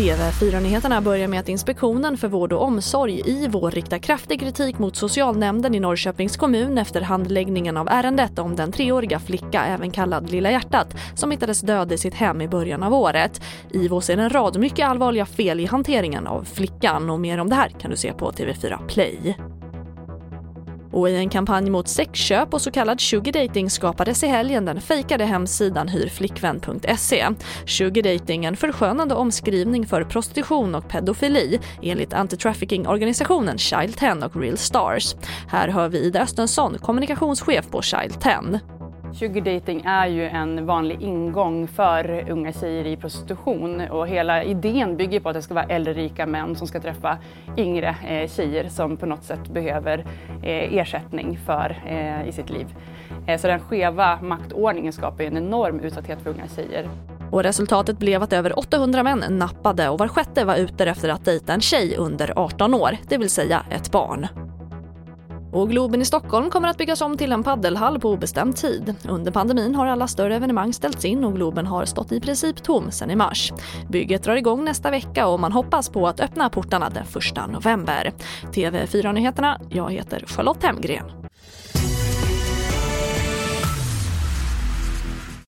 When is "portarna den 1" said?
76.50-77.52